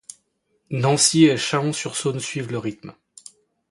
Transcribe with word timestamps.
Nancy 0.71 1.25
et 1.25 1.37
Chalon-sur-Saône 1.37 2.19
suivent 2.19 2.51
le 2.51 2.57
rythme. 2.57 2.95